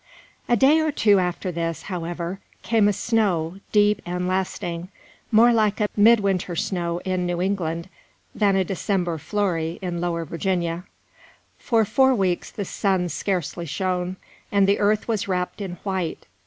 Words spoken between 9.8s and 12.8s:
lower Virginia. For four weeks the